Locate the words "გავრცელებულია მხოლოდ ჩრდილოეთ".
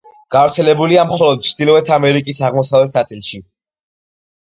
0.35-1.91